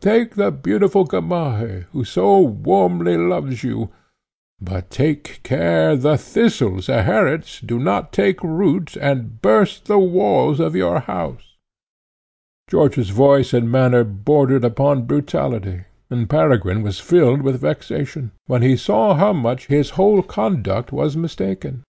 [0.00, 3.90] Take the beautiful Gamaheh, who so warmly loves you;
[4.60, 10.74] but take care the Thistle, Zeherit, do not take root, and burst the walls of
[10.74, 11.54] your house."
[12.68, 18.76] George's voice and manner bordered upon brutality; and Peregrine was filled with vexation, when he
[18.76, 21.84] saw how much his whole conduct was mistaken.